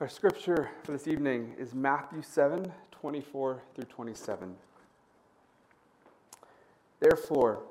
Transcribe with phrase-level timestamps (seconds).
[0.00, 4.54] Our scripture for this evening is Matthew 7 24 through 27.
[7.00, 7.64] Therefore,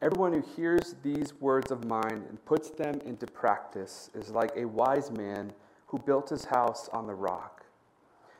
[0.00, 4.64] everyone who hears these words of mine and puts them into practice is like a
[4.64, 5.52] wise man
[5.88, 7.64] who built his house on the rock.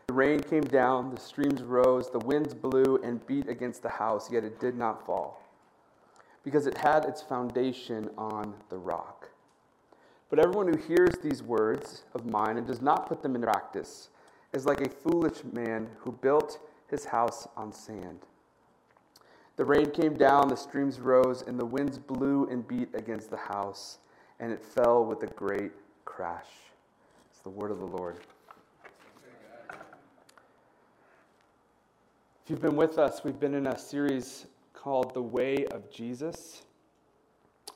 [0.06, 4.30] The rain came down, the streams rose, the winds blew and beat against the house,
[4.30, 5.43] yet it did not fall,
[6.45, 9.30] because it had its foundation on the rock.
[10.29, 14.10] But everyone who hears these words of mine and does not put them into practice
[14.52, 18.20] is like a foolish man who built his house on sand.
[19.56, 23.37] The rain came down, the streams rose, and the winds blew and beat against the
[23.37, 23.98] house,
[24.38, 25.73] and it fell with a great
[26.04, 26.48] crash.
[27.30, 28.18] It's the word of the Lord.
[32.45, 36.62] If you've been with us, we've been in a series called The Way of Jesus,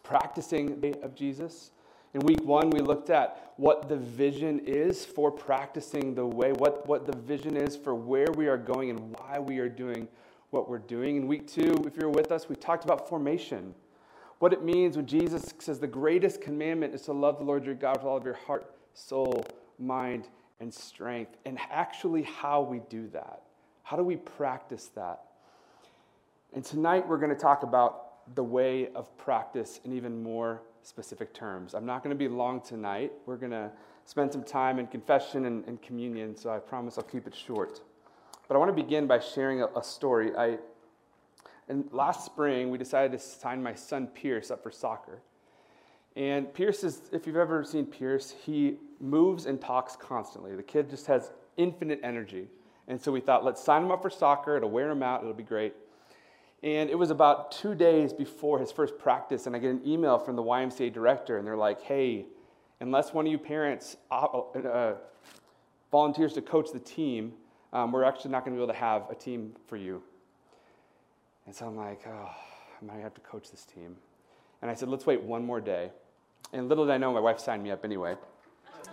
[0.03, 1.73] practicing the way of Jesus.
[2.13, 6.87] In week one, we looked at what the vision is for practicing the way, what,
[6.89, 10.09] what the vision is for where we are going and why we are doing
[10.51, 11.17] what we're doing.
[11.17, 13.75] In week two, if you're with us, we talked about formation.
[14.41, 17.75] What it means when Jesus says the greatest commandment is to love the Lord your
[17.75, 19.45] God with all of your heart, soul,
[19.79, 23.43] mind, and strength, and actually how we do that.
[23.85, 25.21] How do we practice that?
[26.55, 31.35] And tonight we're going to talk about the way of practice in even more specific
[31.35, 31.75] terms.
[31.75, 33.13] I'm not going to be long tonight.
[33.27, 33.71] We're going to
[34.05, 37.81] spend some time in confession and, and communion, so I promise I'll keep it short.
[38.49, 40.35] But I want to begin by sharing a, a story.
[40.37, 40.59] I,
[41.69, 45.21] and last spring, we decided to sign my son Pierce up for soccer.
[46.17, 50.57] And Pierce is, if you've ever seen Pierce, he moves and talks constantly.
[50.57, 52.49] The kid just has infinite energy.
[52.89, 54.57] And so we thought, let's sign him up for soccer.
[54.57, 55.23] It'll wear him out.
[55.23, 55.75] It'll be great.
[56.63, 60.19] And it was about two days before his first practice, and I get an email
[60.19, 62.27] from the YMCA director, and they're like, hey,
[62.81, 64.93] unless one of you parents uh,
[65.91, 67.33] volunteers to coach the team,
[67.73, 70.03] um, we're actually not going to be able to have a team for you.
[71.47, 73.97] And so I'm like, oh, I might have to coach this team.
[74.61, 75.91] And I said, let's wait one more day.
[76.53, 78.17] And little did I know, my wife signed me up anyway.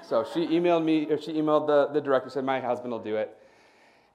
[0.07, 3.17] So she emailed me, or she emailed the, the director, said, my husband will do
[3.17, 3.37] it.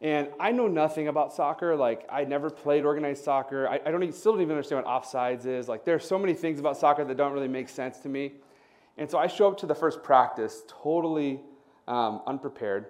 [0.02, 1.76] And I know nothing about soccer.
[1.76, 3.68] Like, I never played organized soccer.
[3.68, 5.68] I, I don't even, still don't even understand what offsides is.
[5.68, 8.32] Like, there are so many things about soccer that don't really make sense to me.
[8.98, 11.40] And so I show up to the first practice totally
[11.86, 12.86] um, unprepared.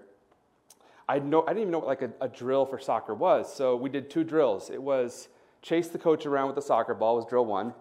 [1.06, 3.54] I, know, I didn't even know what like a, a, drill for soccer was.
[3.54, 4.70] So we did two drills.
[4.70, 5.28] It was
[5.60, 7.74] chase the coach around with the soccer ball was drill one.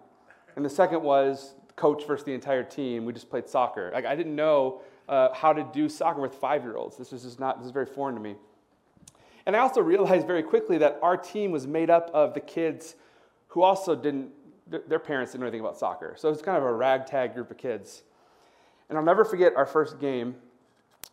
[0.56, 3.06] And the second was coach versus the entire team.
[3.06, 3.90] We just played soccer.
[3.94, 6.98] Like, I didn't know uh, how to do soccer with five-year-olds.
[6.98, 8.36] This is just not, this is very foreign to me.
[9.46, 12.94] And I also realized very quickly that our team was made up of the kids
[13.48, 14.30] who also didn't,
[14.66, 16.14] their parents didn't know anything about soccer.
[16.16, 18.02] So it was kind of a ragtag group of kids.
[18.88, 20.36] And I'll never forget our first game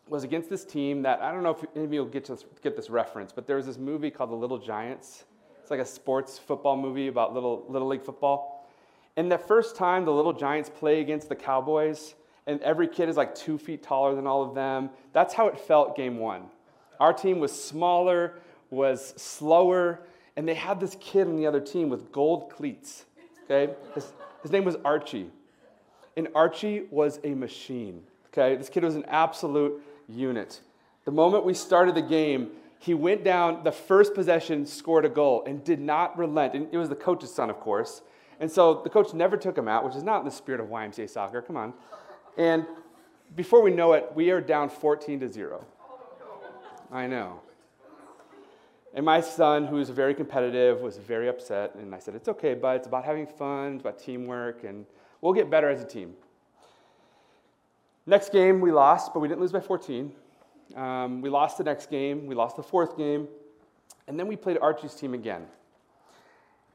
[0.08, 2.38] was against this team that I don't know if any of you will get, to,
[2.62, 5.24] get this reference, but there was this movie called The Little Giants.
[5.60, 8.68] It's like a sports football movie about little, little league football.
[9.16, 12.14] And the first time the Little Giants play against the Cowboys,
[12.46, 15.58] and every kid is like two feet taller than all of them, that's how it
[15.58, 16.46] felt game one.
[17.00, 18.34] Our team was smaller,
[18.70, 20.00] was slower,
[20.36, 23.06] and they had this kid on the other team with gold cleats.
[23.44, 23.72] Okay?
[23.94, 24.12] His,
[24.42, 25.30] his name was Archie.
[26.16, 28.02] And Archie was a machine.
[28.28, 28.56] Okay?
[28.56, 30.60] This kid was an absolute unit.
[31.04, 35.42] The moment we started the game, he went down the first possession, scored a goal,
[35.46, 36.54] and did not relent.
[36.54, 38.02] And it was the coach's son, of course.
[38.38, 40.68] And so the coach never took him out, which is not in the spirit of
[40.68, 41.42] YMCA soccer.
[41.42, 41.74] Come on.
[42.38, 42.66] And
[43.36, 45.64] before we know it, we are down 14 to 0.
[46.90, 47.40] I know.
[48.92, 51.76] And my son, who is very competitive, was very upset.
[51.76, 52.76] And I said, It's okay, bud.
[52.76, 54.84] It's about having fun, it's about teamwork, and
[55.20, 56.14] we'll get better as a team.
[58.06, 60.12] Next game, we lost, but we didn't lose by 14.
[60.74, 63.28] Um, we lost the next game, we lost the fourth game,
[64.08, 65.46] and then we played Archie's team again.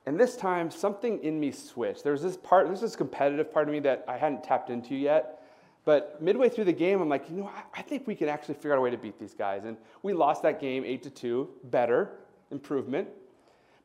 [0.06, 2.04] And this time, something in me switched.
[2.04, 4.96] There was this part, there's this competitive part of me that I hadn't tapped into
[4.96, 5.45] yet.
[5.86, 8.56] But midway through the game, I'm like, you know, I, I think we can actually
[8.56, 9.66] figure out a way to beat these guys.
[9.66, 12.10] And we lost that game eight to two, better,
[12.52, 13.08] improvement.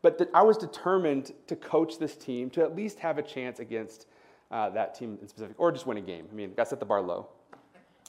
[0.03, 3.61] But th- I was determined to coach this team to at least have a chance
[3.61, 4.07] against
[4.51, 6.27] uh, that team in specific, or just win a game.
[6.33, 7.29] I mean, to set the bar low.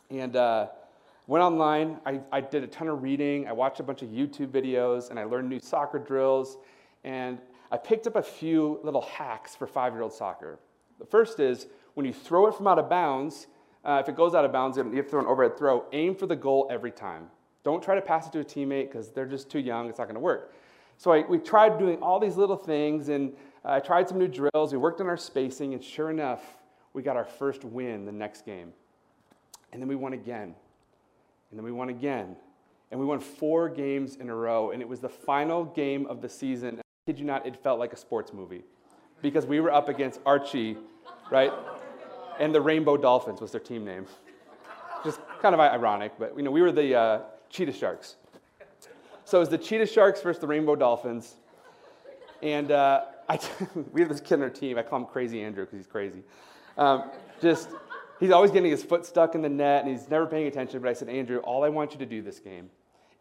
[0.10, 0.70] And uh,
[1.28, 2.00] went online.
[2.06, 3.48] I, I did a ton of reading.
[3.48, 6.58] I watched a bunch of YouTube videos, and I learned new soccer drills.
[7.04, 7.40] And
[7.72, 10.60] I picked up a few little hacks for five-year-old soccer.
[10.98, 13.48] The first is when you throw it from out of bounds,
[13.84, 15.86] uh, if it goes out of bounds, you have to throw an overhead throw.
[15.92, 17.28] Aim for the goal every time.
[17.64, 19.90] Don't try to pass it to a teammate because they're just too young.
[19.90, 20.54] It's not going to work.
[20.98, 23.34] So I, we tried doing all these little things, and
[23.66, 24.72] I tried some new drills.
[24.72, 26.42] We worked on our spacing, and sure enough,
[26.94, 28.74] we got our first win the next game.
[29.74, 30.56] And then we won again.
[31.50, 32.36] And then we won again.
[32.92, 34.72] And we won four games in a row.
[34.72, 36.80] And it was the final game of the season.
[36.80, 38.64] I kid you not, it felt like a sports movie
[39.22, 40.78] because we were up against Archie,
[41.30, 41.52] right?
[42.40, 44.06] And the Rainbow Dolphins was their team name.
[45.04, 48.16] Just kind of ironic, but you know, we were the uh, Cheetah Sharks.
[49.26, 51.36] So it was the Cheetah Sharks versus the Rainbow Dolphins.
[52.42, 53.40] And uh, I,
[53.94, 54.78] we have this kid on our team.
[54.78, 56.24] I call him Crazy Andrew because he's crazy.
[56.78, 57.12] Um,
[57.42, 57.70] just,
[58.20, 60.82] he's always getting his foot stuck in the net and he's never paying attention.
[60.82, 62.70] But I said, Andrew, all I want you to do this game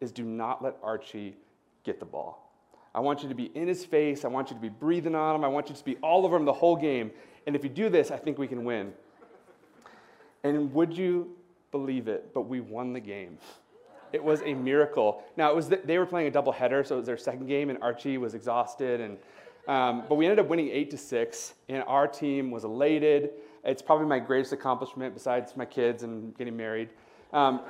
[0.01, 1.37] is do not let Archie
[1.85, 2.51] get the ball.
[2.95, 4.25] I want you to be in his face.
[4.25, 5.45] I want you to be breathing on him.
[5.45, 7.13] I want you to be all over him the whole game.
[7.47, 8.93] And if you do this, I think we can win.
[10.45, 11.37] And would you
[11.71, 12.33] believe it?
[12.35, 13.39] But we won the game.
[14.13, 15.23] It was a miracle.
[15.37, 17.47] Now, it was the, they were playing a double header, so it was their second
[17.47, 19.01] game, and Archie was exhausted.
[19.01, 19.19] And,
[19.69, 23.31] um, but we ended up winning 8 to 6, and our team was elated.
[23.65, 26.89] It's probably my greatest accomplishment besides my kids and getting married.
[27.33, 27.61] Um,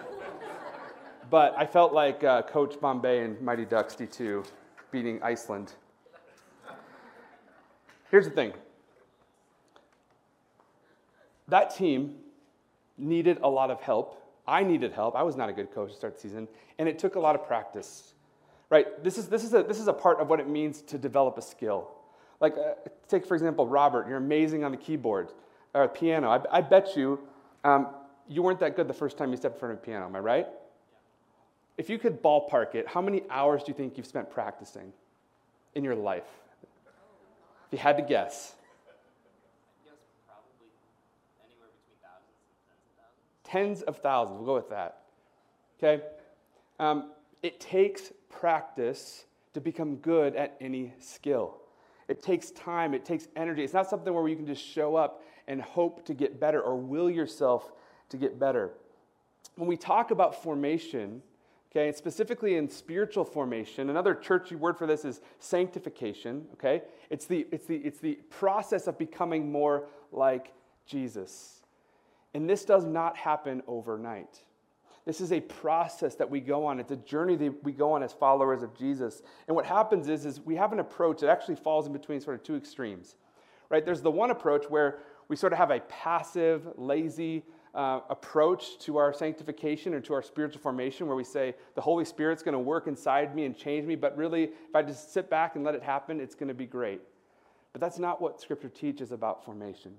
[1.28, 4.46] but I felt like uh, Coach Bombay and Mighty Ducks D2
[4.90, 5.74] beating Iceland.
[8.10, 8.52] Here's the thing
[11.50, 12.16] that team
[12.96, 14.16] needed a lot of help.
[14.46, 15.14] I needed help.
[15.14, 16.48] I was not a good coach to start the season,
[16.78, 18.14] and it took a lot of practice.
[18.68, 19.02] Right?
[19.02, 21.36] This is, this is, a, this is a part of what it means to develop
[21.38, 21.90] a skill.
[22.40, 25.28] Like, uh, take, for example, Robert, you're amazing on the keyboard
[25.74, 26.30] or piano.
[26.30, 27.20] I, I bet you
[27.64, 27.88] um,
[28.28, 30.16] you weren't that good the first time you stepped in front of a piano, am
[30.16, 30.46] I right?
[31.76, 34.92] If you could ballpark it, how many hours do you think you've spent practicing
[35.74, 36.28] in your life?
[37.66, 38.54] If you had to guess.
[43.50, 44.36] Tens of thousands.
[44.38, 45.02] We'll go with that.
[45.78, 46.04] Okay?
[46.78, 47.10] Um,
[47.42, 49.24] it takes practice
[49.54, 51.56] to become good at any skill.
[52.06, 53.64] It takes time, it takes energy.
[53.64, 56.76] It's not something where you can just show up and hope to get better or
[56.76, 57.72] will yourself
[58.10, 58.70] to get better.
[59.56, 61.22] When we talk about formation,
[61.72, 66.82] okay, specifically in spiritual formation, another churchy word for this is sanctification, okay?
[67.10, 70.52] It's the, it's the, it's the process of becoming more like
[70.86, 71.59] Jesus.
[72.34, 74.44] And this does not happen overnight.
[75.06, 76.78] This is a process that we go on.
[76.78, 79.22] It's a journey that we go on as followers of Jesus.
[79.48, 82.36] And what happens is, is we have an approach that actually falls in between sort
[82.36, 83.16] of two extremes.
[83.70, 83.84] Right?
[83.84, 84.98] There's the one approach where
[85.28, 87.44] we sort of have a passive, lazy
[87.74, 92.04] uh, approach to our sanctification or to our spiritual formation where we say the Holy
[92.04, 95.30] Spirit's going to work inside me and change me, but really, if I just sit
[95.30, 97.00] back and let it happen, it's going to be great.
[97.72, 99.92] But that's not what Scripture teaches about formation.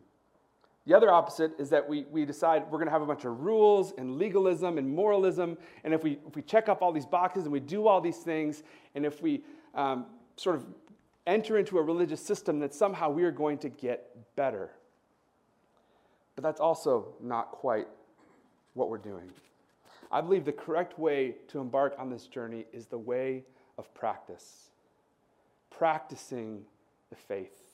[0.87, 3.41] The other opposite is that we, we decide we're going to have a bunch of
[3.41, 5.57] rules and legalism and moralism.
[5.83, 8.17] And if we, if we check off all these boxes and we do all these
[8.17, 8.63] things,
[8.95, 9.43] and if we
[9.75, 10.05] um,
[10.37, 10.65] sort of
[11.27, 14.71] enter into a religious system, that somehow we are going to get better.
[16.35, 17.87] But that's also not quite
[18.73, 19.31] what we're doing.
[20.11, 23.43] I believe the correct way to embark on this journey is the way
[23.77, 24.69] of practice,
[25.69, 26.63] practicing
[27.09, 27.70] the faith.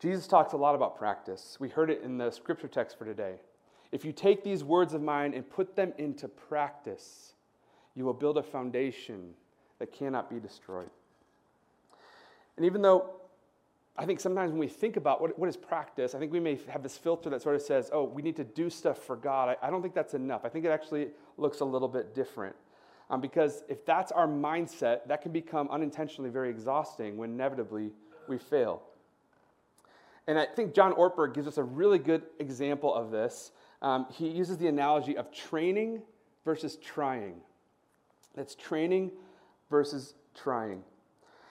[0.00, 1.58] Jesus talks a lot about practice.
[1.60, 3.34] We heard it in the scripture text for today.
[3.92, 7.34] If you take these words of mine and put them into practice,
[7.94, 9.34] you will build a foundation
[9.78, 10.88] that cannot be destroyed.
[12.56, 13.10] And even though
[13.96, 16.58] I think sometimes when we think about what, what is practice, I think we may
[16.70, 19.50] have this filter that sort of says, oh, we need to do stuff for God.
[19.50, 20.42] I, I don't think that's enough.
[20.44, 22.56] I think it actually looks a little bit different.
[23.10, 27.90] Um, because if that's our mindset, that can become unintentionally very exhausting when inevitably
[28.28, 28.82] we fail.
[30.26, 33.52] And I think John Ortberg gives us a really good example of this.
[33.82, 36.02] Um, he uses the analogy of training
[36.44, 37.40] versus trying.
[38.34, 39.12] That's training
[39.70, 40.82] versus trying.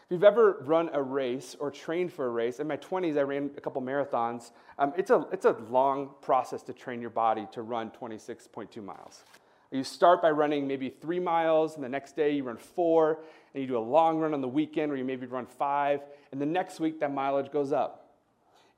[0.10, 3.22] If you've ever run a race or trained for a race, in my 20s, I
[3.22, 4.52] ran a couple marathons.
[4.80, 9.24] Um, it's, a, it's a long process to train your body to run 26.2 miles.
[9.72, 13.20] You start by running maybe three miles, and the next day you run four,
[13.54, 16.42] and you do a long run on the weekend where you maybe run five, and
[16.42, 18.09] the next week that mileage goes up.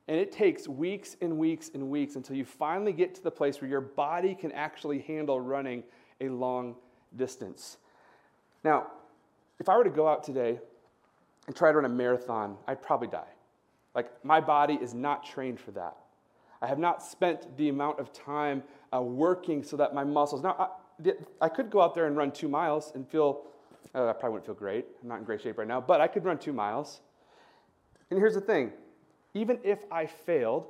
[0.08, 3.60] And it takes weeks and weeks and weeks until you finally get to the place
[3.60, 5.84] where your body can actually handle running
[6.20, 6.76] a long
[7.16, 7.78] distance.
[8.64, 8.88] Now,
[9.60, 10.58] if I were to go out today
[11.46, 13.30] and try to run a marathon, I'd probably die.
[13.94, 15.96] Like, my body is not trained for that.
[16.60, 18.62] I have not spent the amount of time
[18.94, 20.42] uh, working so that my muscles.
[20.42, 23.42] Now, I, I, could go out there and run two miles and feel,
[23.94, 24.86] uh, I probably wouldn't feel great.
[25.02, 27.00] I'm not in great shape right now, but I could run two miles.
[28.10, 28.72] And here's the thing
[29.34, 30.66] even if I failed,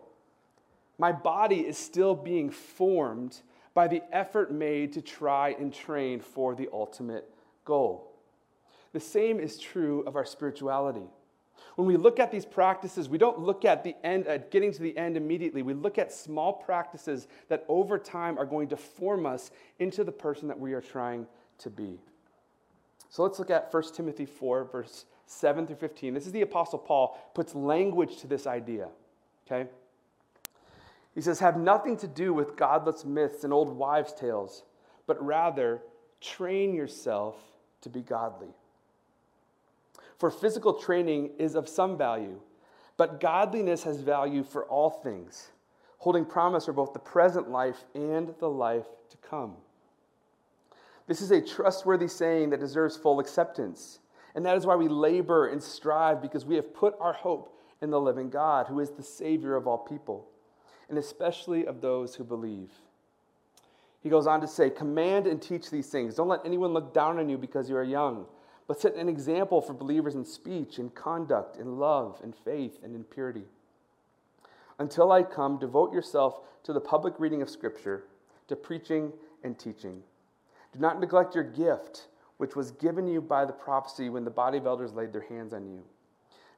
[0.99, 3.41] my body is still being formed
[3.75, 7.29] by the effort made to try and train for the ultimate
[7.65, 8.13] goal.
[8.93, 11.07] The same is true of our spirituality.
[11.77, 14.83] When we look at these practices, we don't look at the end, at getting to
[14.83, 15.63] the end immediately.
[15.63, 20.13] We look at small practices that over time are going to form us into the
[20.13, 21.27] person that we are trying
[21.59, 21.99] to be.
[23.09, 26.15] So let's look at 1 Timothy 4, verse 7 through 15.
[26.15, 28.89] This is the Apostle Paul puts language to this idea.
[29.47, 29.69] Okay?
[31.15, 34.65] He says, Have nothing to do with godless myths and old wives' tales,
[35.07, 35.81] but rather
[36.21, 37.37] train yourself
[37.83, 38.55] to be godly.
[40.19, 42.41] For physical training is of some value,
[42.97, 45.51] but godliness has value for all things,
[45.99, 49.57] holding promise for both the present life and the life to come.
[51.09, 53.99] This is a trustworthy saying that deserves full acceptance.
[54.35, 57.91] And that is why we labor and strive because we have put our hope in
[57.91, 60.29] the living God, who is the Savior of all people,
[60.89, 62.71] and especially of those who believe.
[64.03, 66.15] He goes on to say, Command and teach these things.
[66.15, 68.27] Don't let anyone look down on you because you are young,
[68.67, 72.95] but set an example for believers in speech, in conduct, in love, in faith, and
[72.95, 73.45] in purity.
[74.79, 78.05] Until I come, devote yourself to the public reading of Scripture,
[78.49, 79.13] to preaching
[79.45, 80.03] and teaching.
[80.73, 82.07] Do not neglect your gift,
[82.43, 85.55] which was given you by the prophecy when the body of elders laid their hands
[85.55, 85.81] on you.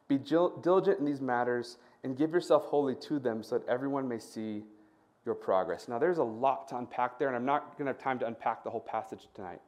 [0.08, 4.18] Be diligent in these matters and give yourself wholly to them so that everyone may
[4.18, 4.62] see
[5.26, 5.86] your progress.
[5.86, 8.26] Now, there's a lot to unpack there, and I'm not going to have time to
[8.26, 9.60] unpack the whole passage tonight.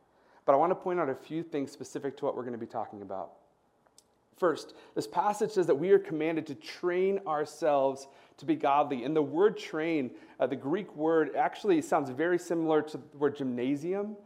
[0.47, 2.59] But I want to point out a few things specific to what we're going to
[2.59, 3.33] be talking about.
[4.39, 8.09] First, this passage says that we are commanded to train ourselves
[8.39, 9.05] to be godly.
[9.05, 13.37] And the word train, uh, the Greek word, actually sounds very similar to the word
[13.37, 14.17] gymnasium.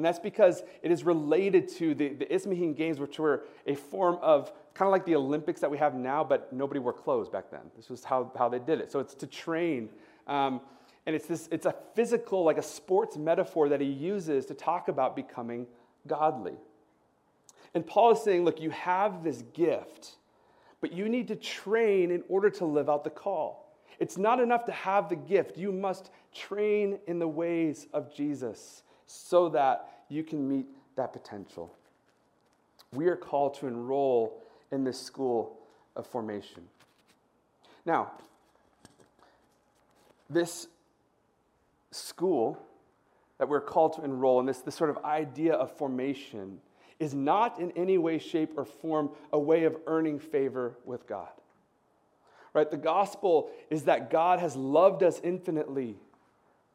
[0.00, 4.16] And that's because it is related to the, the Isthmian Games, which were a form
[4.22, 7.50] of kind of like the Olympics that we have now, but nobody wore clothes back
[7.50, 7.60] then.
[7.76, 8.90] This was how, how they did it.
[8.90, 9.90] So it's to train.
[10.26, 10.62] Um,
[11.04, 14.88] and it's, this, it's a physical, like a sports metaphor that he uses to talk
[14.88, 15.66] about becoming
[16.06, 16.54] godly.
[17.74, 20.12] And Paul is saying, look, you have this gift,
[20.80, 23.76] but you need to train in order to live out the call.
[23.98, 28.82] It's not enough to have the gift, you must train in the ways of Jesus
[29.10, 31.74] so that you can meet that potential.
[32.92, 35.58] We are called to enroll in this school
[35.96, 36.62] of formation.
[37.84, 38.12] Now,
[40.28, 40.68] this
[41.90, 42.58] school
[43.38, 46.60] that we're called to enroll in, this, this sort of idea of formation,
[47.00, 51.30] is not in any way, shape, or form a way of earning favor with God.
[52.52, 52.70] Right?
[52.70, 55.96] The gospel is that God has loved us infinitely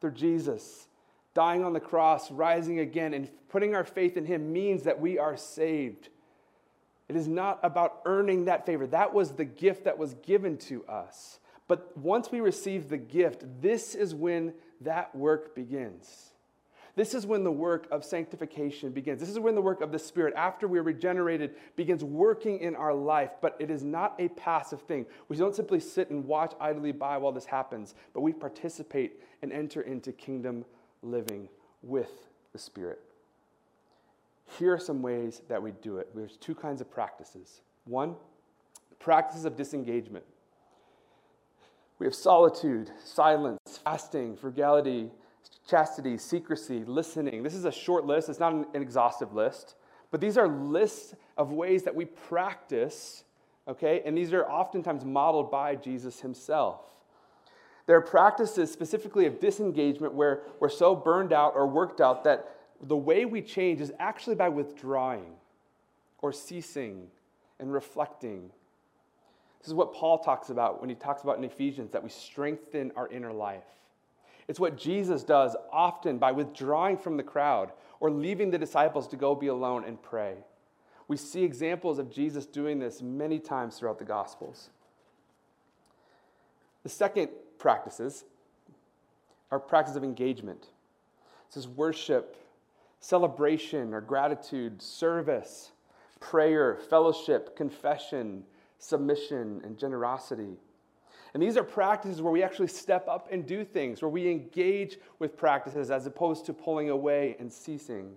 [0.00, 0.88] through Jesus.
[1.36, 5.18] Dying on the cross, rising again, and putting our faith in Him means that we
[5.18, 6.08] are saved.
[7.10, 8.86] It is not about earning that favor.
[8.86, 11.38] That was the gift that was given to us.
[11.68, 16.32] But once we receive the gift, this is when that work begins.
[16.94, 19.20] This is when the work of sanctification begins.
[19.20, 22.94] This is when the work of the Spirit, after we're regenerated, begins working in our
[22.94, 23.32] life.
[23.42, 25.04] But it is not a passive thing.
[25.28, 29.52] We don't simply sit and watch idly by while this happens, but we participate and
[29.52, 30.64] enter into kingdom
[31.02, 31.48] living
[31.82, 32.10] with
[32.52, 33.00] the Spirit.
[34.58, 36.14] Here are some ways that we do it.
[36.14, 37.60] There's two kinds of practices.
[37.84, 38.14] One,
[38.98, 40.24] practices of disengagement.
[41.98, 45.10] We have solitude, silence, fasting, frugality,
[45.68, 47.42] chastity, secrecy, listening.
[47.42, 49.74] This is a short list, it's not an exhaustive list,
[50.10, 53.24] but these are lists of ways that we practice,
[53.66, 54.02] okay?
[54.04, 56.80] And these are oftentimes modeled by Jesus himself.
[57.86, 62.56] There are practices specifically of disengagement where we're so burned out or worked out that
[62.82, 65.24] the way we change is actually by withdrawing
[66.18, 67.06] or ceasing
[67.58, 68.50] and reflecting.
[69.60, 72.92] This is what Paul talks about when he talks about in Ephesians that we strengthen
[72.96, 73.64] our inner life.
[74.48, 79.16] It's what Jesus does often by withdrawing from the crowd or leaving the disciples to
[79.16, 80.34] go be alone and pray.
[81.08, 84.70] We see examples of Jesus doing this many times throughout the Gospels.
[86.82, 88.24] The second practices
[89.50, 90.66] are practices of engagement.
[91.48, 92.36] This is worship,
[93.00, 95.70] celebration or gratitude, service,
[96.20, 98.44] prayer, fellowship, confession,
[98.78, 100.56] submission, and generosity.
[101.34, 104.98] And these are practices where we actually step up and do things, where we engage
[105.18, 108.14] with practices as opposed to pulling away and ceasing.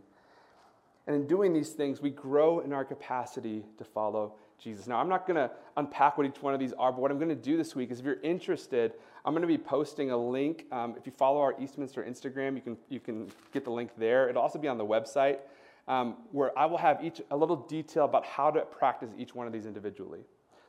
[1.05, 4.87] And in doing these things, we grow in our capacity to follow Jesus.
[4.87, 7.17] Now, I'm not going to unpack what each one of these are, but what I'm
[7.17, 8.93] going to do this week is if you're interested,
[9.25, 10.65] I'm going to be posting a link.
[10.71, 14.29] Um, if you follow our Eastminster Instagram, you can, you can get the link there.
[14.29, 15.37] It'll also be on the website,
[15.87, 19.47] um, where I will have each a little detail about how to practice each one
[19.47, 20.21] of these individually.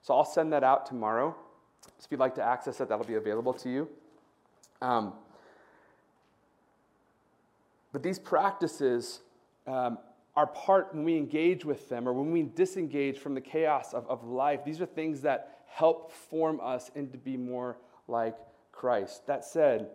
[0.02, 1.35] So I'll send that out tomorrow.
[1.82, 3.88] So if you'd like to access it, that'll be available to you.
[4.80, 5.12] Um,
[7.92, 9.20] but these practices
[9.66, 9.99] um,
[10.37, 14.06] our part when we engage with them or when we disengage from the chaos of,
[14.08, 17.76] of life, these are things that help form us into be more
[18.08, 18.37] like
[18.72, 19.26] Christ.
[19.26, 19.88] That said,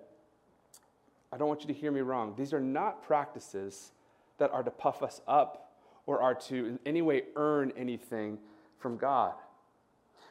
[1.32, 2.34] I don't want you to hear me wrong.
[2.38, 3.92] These are not practices
[4.38, 5.74] that are to puff us up
[6.06, 8.38] or are to in any way earn anything
[8.78, 9.34] from God.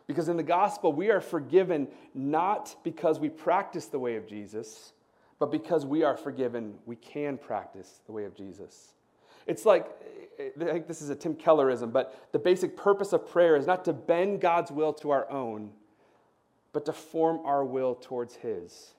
[0.06, 4.92] Because in the gospel, we are forgiven not because we practice the way of Jesus,
[5.38, 8.92] but because we are forgiven, we can practice the way of Jesus.
[9.47, 9.87] It's like,
[10.39, 13.85] I think this is a Tim Kellerism, but the basic purpose of prayer is not
[13.85, 15.71] to bend God's will to our own,
[16.73, 18.95] but to form our will towards His.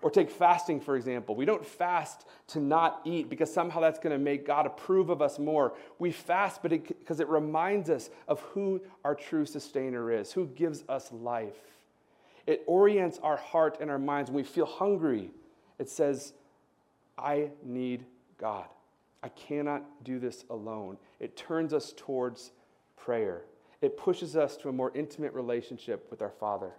[0.00, 1.36] Or take fasting, for example.
[1.36, 5.22] We don't fast to not eat because somehow that's going to make God approve of
[5.22, 5.74] us more.
[6.00, 10.82] We fast because it, it reminds us of who our true sustainer is, who gives
[10.88, 11.54] us life.
[12.48, 14.28] It orients our heart and our minds.
[14.28, 15.30] When we feel hungry,
[15.78, 16.32] it says,
[17.16, 18.04] I need
[18.38, 18.66] God.
[19.22, 20.96] I cannot do this alone.
[21.20, 22.52] It turns us towards
[22.96, 23.42] prayer,
[23.80, 26.70] it pushes us to a more intimate relationship with our Father.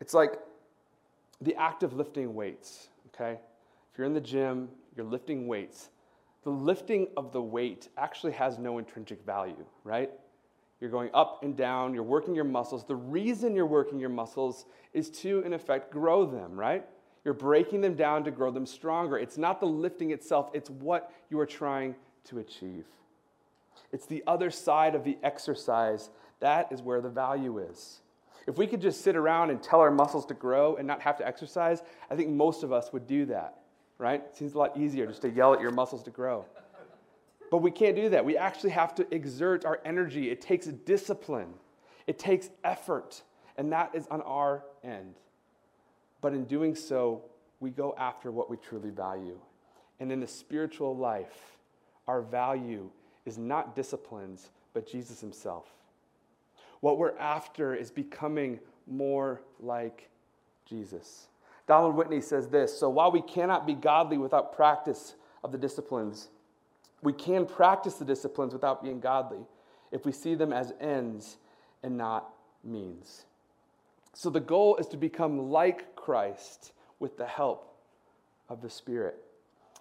[0.00, 0.38] It's like
[1.40, 3.38] the act of lifting weights, okay?
[3.92, 5.90] If you're in the gym, you're lifting weights.
[6.42, 10.10] The lifting of the weight actually has no intrinsic value, right?
[10.80, 12.84] You're going up and down, you're working your muscles.
[12.84, 16.84] The reason you're working your muscles is to, in effect, grow them, right?
[17.24, 19.18] You're breaking them down to grow them stronger.
[19.18, 22.86] It's not the lifting itself, it's what you are trying to achieve.
[23.92, 26.10] It's the other side of the exercise.
[26.40, 28.00] That is where the value is.
[28.46, 31.18] If we could just sit around and tell our muscles to grow and not have
[31.18, 33.58] to exercise, I think most of us would do that,
[33.98, 34.22] right?
[34.24, 36.46] It seems a lot easier just to yell at your muscles to grow.
[37.50, 38.24] But we can't do that.
[38.24, 40.30] We actually have to exert our energy.
[40.30, 41.52] It takes discipline,
[42.06, 43.22] it takes effort,
[43.56, 45.16] and that is on our end.
[46.20, 47.22] But in doing so,
[47.60, 49.38] we go after what we truly value.
[49.98, 51.56] And in the spiritual life,
[52.08, 52.90] our value
[53.26, 55.66] is not disciplines, but Jesus himself.
[56.80, 60.08] What we're after is becoming more like
[60.64, 61.28] Jesus.
[61.66, 66.28] Donald Whitney says this So while we cannot be godly without practice of the disciplines,
[67.02, 69.40] we can practice the disciplines without being godly
[69.92, 71.36] if we see them as ends
[71.82, 72.30] and not
[72.64, 73.24] means.
[74.14, 77.76] So the goal is to become like Christ with the help
[78.48, 79.16] of the Spirit.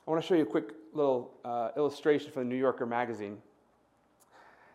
[0.08, 3.38] I want to show you a quick little uh, illustration from the New Yorker magazine.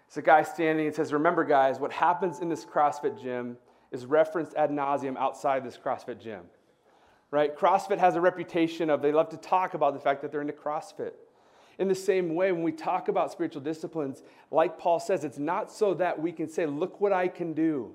[0.06, 3.56] It's a guy standing and says, Remember, guys, what happens in this CrossFit gym
[3.90, 6.42] is referenced ad nauseum outside this CrossFit gym.
[7.30, 7.56] Right?
[7.56, 10.52] CrossFit has a reputation of they love to talk about the fact that they're into
[10.52, 11.12] CrossFit.
[11.78, 15.72] In the same way, when we talk about spiritual disciplines, like Paul says, it's not
[15.72, 17.94] so that we can say, Look what I can do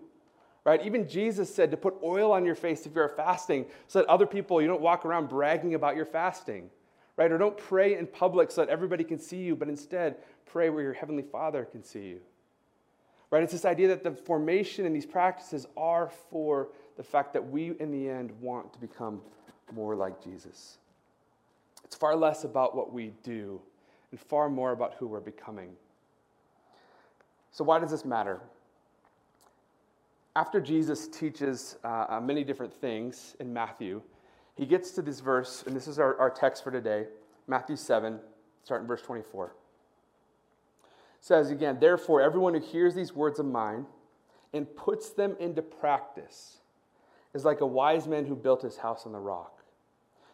[0.65, 0.85] right?
[0.85, 4.25] Even Jesus said to put oil on your face if you're fasting so that other
[4.25, 6.69] people, you don't walk around bragging about your fasting,
[7.17, 7.31] right?
[7.31, 10.83] Or don't pray in public so that everybody can see you, but instead pray where
[10.83, 12.19] your heavenly Father can see you.
[13.31, 13.43] Right?
[13.43, 17.75] It's this idea that the formation and these practices are for the fact that we,
[17.79, 19.21] in the end, want to become
[19.71, 20.79] more like Jesus.
[21.85, 23.61] It's far less about what we do
[24.11, 25.71] and far more about who we're becoming.
[27.51, 28.41] So, why does this matter?
[30.39, 34.01] After Jesus teaches uh, uh, many different things in Matthew,
[34.55, 37.07] he gets to this verse, and this is our, our text for today
[37.47, 38.17] Matthew 7,
[38.63, 39.47] starting verse 24.
[39.47, 39.51] It
[41.19, 43.85] says again, Therefore, everyone who hears these words of mine
[44.53, 46.59] and puts them into practice
[47.33, 49.61] is like a wise man who built his house on the rock.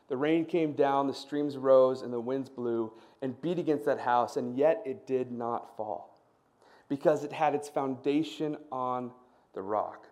[0.07, 4.01] The rain came down, the streams rose, and the winds blew and beat against that
[4.01, 6.19] house, and yet it did not fall
[6.89, 9.09] because it had its foundation on
[9.55, 10.07] the rock.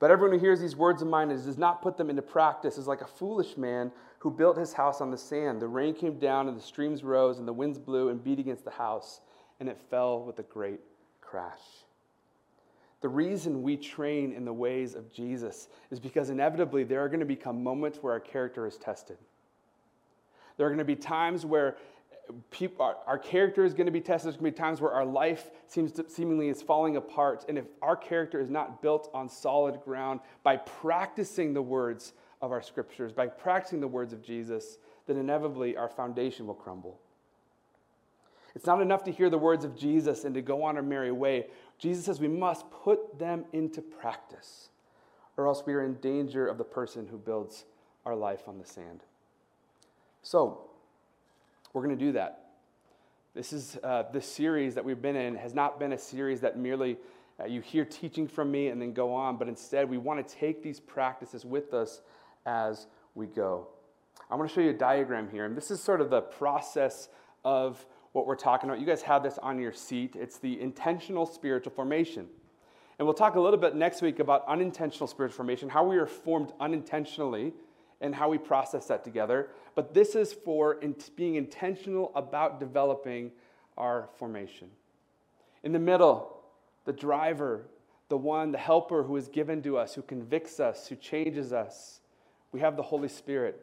[0.00, 2.76] But everyone who hears these words of mine and does not put them into practice
[2.76, 5.62] is like a foolish man who built his house on the sand.
[5.62, 8.64] The rain came down, and the streams rose, and the winds blew and beat against
[8.64, 9.20] the house,
[9.60, 10.80] and it fell with a great
[11.20, 11.60] crash.
[13.00, 17.20] The reason we train in the ways of Jesus is because inevitably there are going
[17.20, 19.18] to become moments where our character is tested.
[20.56, 21.76] There are going to be times where
[22.78, 24.26] our, our, character is going to be tested.
[24.26, 27.44] There's going to be times where our life seems to, seemingly is falling apart.
[27.48, 32.52] And if our character is not built on solid ground by practicing the words of
[32.52, 36.98] our scriptures, by practicing the words of Jesus, then inevitably our foundation will crumble.
[38.54, 41.12] It's not enough to hear the words of Jesus and to go on our merry
[41.12, 41.46] way.
[41.78, 44.68] Jesus says we must put them into practice,
[45.36, 47.64] or else we are in danger of the person who builds
[48.04, 49.00] our life on the sand.
[50.22, 50.68] So,
[51.72, 52.46] we're going to do that.
[53.34, 56.58] This is uh, this series that we've been in has not been a series that
[56.58, 56.98] merely
[57.40, 60.34] uh, you hear teaching from me and then go on, but instead we want to
[60.34, 62.02] take these practices with us
[62.44, 63.68] as we go.
[64.30, 67.08] I want to show you a diagram here, and this is sort of the process
[67.44, 68.78] of what we're talking about.
[68.80, 70.14] You guys have this on your seat.
[70.14, 72.26] It's the intentional spiritual formation.
[72.98, 76.06] And we'll talk a little bit next week about unintentional spiritual formation, how we are
[76.06, 77.54] formed unintentionally,
[78.02, 79.48] and how we process that together.
[79.74, 80.78] But this is for
[81.16, 83.30] being intentional about developing
[83.78, 84.68] our formation.
[85.62, 86.42] In the middle,
[86.84, 87.62] the driver,
[88.08, 92.00] the one, the helper who is given to us, who convicts us, who changes us.
[92.50, 93.60] We have the Holy Spirit.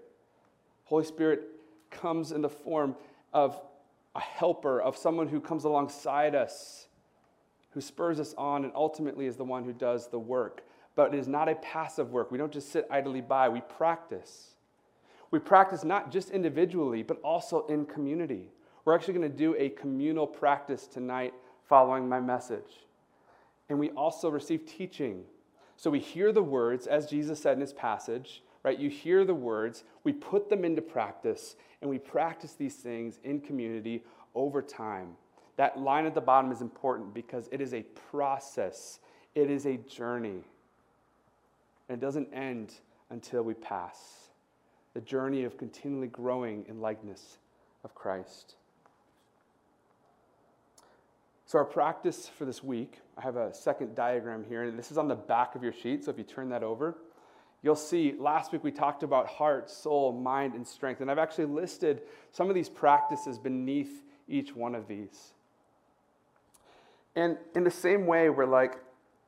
[0.86, 1.44] Holy Spirit
[1.92, 2.96] comes in the form
[3.34, 3.62] of
[4.16, 6.88] a helper, of someone who comes alongside us,
[7.72, 10.64] who spurs us on, and ultimately is the one who does the work.
[11.00, 12.30] But it is not a passive work.
[12.30, 14.56] We don't just sit idly by, we practice.
[15.32, 18.50] We practice not just individually, but also in community.
[18.84, 21.34] We're actually going to do a communal practice tonight
[21.70, 22.84] following my message.
[23.70, 25.24] And we also receive teaching.
[25.78, 28.78] So we hear the words, as Jesus said in his passage, right?
[28.78, 33.40] You hear the words, we put them into practice, and we practice these things in
[33.40, 34.04] community
[34.36, 35.12] over time.
[35.56, 39.00] That line at the bottom is important because it is a process,
[39.34, 40.44] it is a journey.
[41.90, 42.76] And it doesn't end
[43.10, 44.30] until we pass.
[44.94, 47.40] The journey of continually growing in likeness
[47.84, 48.56] of Christ.
[51.46, 55.00] So, our practice for this week, I have a second diagram here, and this is
[55.00, 56.04] on the back of your sheet.
[56.04, 56.96] So, if you turn that over,
[57.64, 61.02] you'll see last week we talked about heart, soul, mind, and strength.
[61.02, 65.34] And I've actually listed some of these practices beneath each one of these.
[67.16, 68.78] And in the same way, we're like,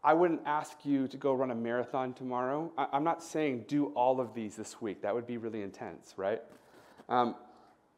[0.04, 2.72] I wouldn't ask you to go run a marathon tomorrow.
[2.76, 5.04] I'm not saying do all of these this week.
[5.04, 6.42] That would be really intense, right?
[7.08, 7.36] Um,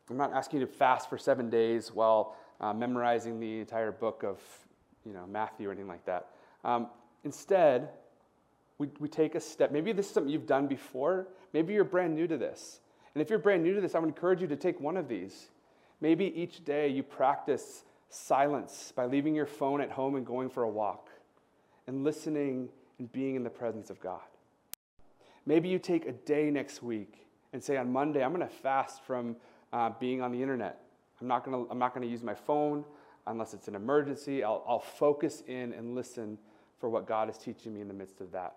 [0.10, 4.24] I'm not asking you to fast for seven days while uh, memorizing the entire book
[4.24, 4.38] of
[5.06, 6.28] you know, Matthew or anything like that.
[6.66, 6.88] Um,
[7.24, 7.89] instead,
[8.78, 9.72] we, we take a step.
[9.72, 11.28] Maybe this is something you've done before.
[11.54, 12.82] Maybe you're brand new to this.
[13.16, 15.08] And if you're brand new to this, I would encourage you to take one of
[15.08, 15.48] these.
[16.02, 20.63] Maybe each day you practice silence by leaving your phone at home and going for
[20.63, 21.10] a walk
[21.88, 22.69] and listening
[23.00, 24.22] and being in the presence of God.
[25.46, 29.04] Maybe you take a day next week and say, on Monday, I'm going to fast
[29.04, 29.36] from
[29.72, 30.80] uh, being on the internet.
[31.22, 32.84] I'm not going to I'm not going to use my phone
[33.28, 34.43] unless it's an emergency.
[34.43, 36.38] I'll, I'll focus in and listen
[36.80, 38.56] for what God is teaching me in the midst of that.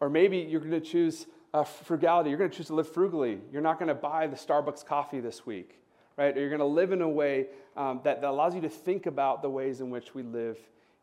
[0.00, 2.30] Or maybe you're going to choose uh, frugality.
[2.30, 3.38] You're going to choose to live frugally.
[3.52, 5.80] You're not going to buy the Starbucks coffee this week,
[6.16, 6.36] right?
[6.36, 9.06] Or you're going to live in a way um, that, that allows you to think
[9.06, 10.58] about the ways in which we live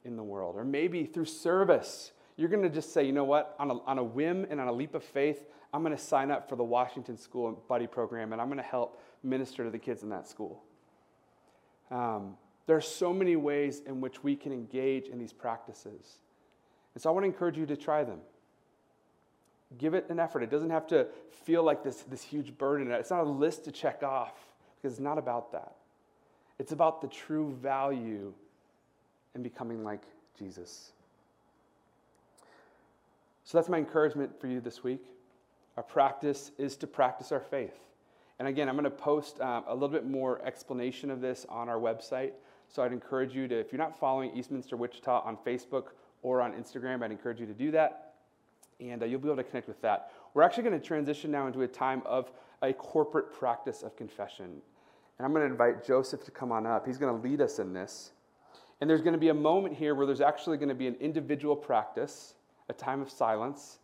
[0.06, 0.56] in the world.
[0.56, 3.98] Or maybe through service, you're going to just say, you know what, on a, on
[3.98, 6.64] a whim and on a leap of faith, I'm going to sign up for the
[6.64, 10.28] Washington School Buddy Program and I'm going to help minister to the kids in that
[10.28, 10.64] school.
[11.92, 16.20] Um, there are so many ways in which we can engage in these practices.
[16.94, 18.20] And so I want to encourage you to try them.
[19.78, 20.44] Give it an effort.
[20.44, 21.08] It doesn't have to
[21.46, 22.92] feel like this, this huge burden.
[22.92, 24.34] It's not a list to check off
[24.76, 25.76] because it's not about that.
[26.58, 28.34] It's about the true value
[29.36, 30.04] in becoming like
[30.38, 30.92] Jesus.
[33.44, 35.04] So that's my encouragement for you this week.
[35.78, 37.74] Our practice is to practice our faith.
[38.38, 41.68] And again, I'm going to post um, a little bit more explanation of this on
[41.68, 42.32] our website.
[42.68, 45.88] So I'd encourage you to, if you're not following Eastminster Wichita on Facebook
[46.22, 48.13] or on Instagram, I'd encourage you to do that.
[48.80, 50.12] And uh, you'll be able to connect with that.
[50.34, 54.62] We're actually going to transition now into a time of a corporate practice of confession.
[55.18, 56.86] And I'm going to invite Joseph to come on up.
[56.86, 58.12] He's going to lead us in this.
[58.82, 60.96] And there's going to be a moment here where there's actually going to be an
[61.00, 62.36] individual practice,
[62.70, 63.80] a time of silence.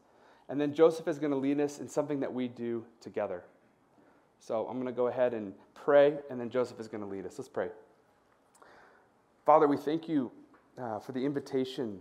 [0.47, 3.43] And then Joseph is going to lead us in something that we do together.
[4.39, 7.25] So I'm going to go ahead and pray, and then Joseph is going to lead
[7.25, 7.38] us.
[7.38, 7.69] Let's pray.
[9.45, 10.31] Father, we thank you
[10.77, 11.99] uh, for the invitation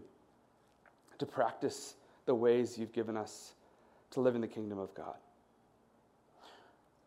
[1.18, 1.94] to practice
[2.26, 3.54] the ways you've given us
[4.11, 5.16] to live in the kingdom of God.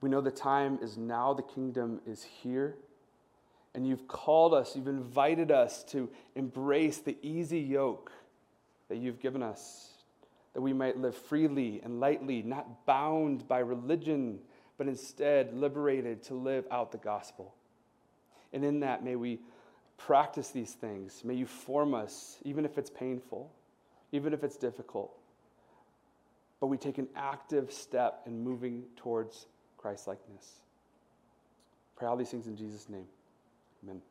[0.01, 2.75] We know the time is now, the kingdom is here,
[3.77, 8.11] and you've called us, you've invited us to embrace the easy yoke
[8.89, 9.91] that you've given us,
[10.55, 14.39] that we might live freely and lightly, not bound by religion
[14.79, 17.53] but instead liberated to live out the gospel.
[18.51, 19.39] And in that, may we
[19.97, 21.21] practice these things.
[21.23, 23.51] May you form us, even if it's painful,
[24.11, 25.15] even if it's difficult.
[26.59, 29.45] But we take an active step in moving towards
[29.77, 30.61] Christ likeness.
[31.95, 33.05] Pray all these things in Jesus' name.
[33.83, 34.01] Amen.